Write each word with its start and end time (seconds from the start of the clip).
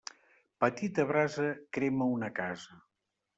Petita 0.63 1.05
brasa 1.11 1.45
crema 1.79 2.09
una 2.15 2.31
casa. 2.41 2.81